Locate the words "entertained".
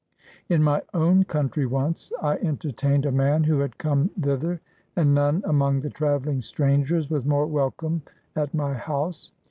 2.37-3.05